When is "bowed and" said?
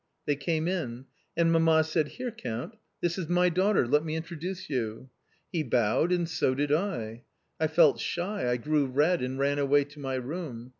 5.61-6.27